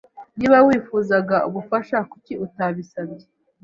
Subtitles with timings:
[0.37, 3.25] Niba wifuzaga ubufasha, kuki utabisabye?